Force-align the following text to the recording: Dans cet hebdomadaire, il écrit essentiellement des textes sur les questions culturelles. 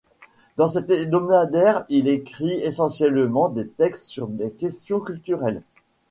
Dans 0.57 0.67
cet 0.67 0.89
hebdomadaire, 0.89 1.85
il 1.87 2.07
écrit 2.07 2.53
essentiellement 2.53 3.49
des 3.49 3.67
textes 3.67 4.05
sur 4.07 4.27
les 4.39 4.49
questions 4.49 4.99
culturelles. 4.99 5.61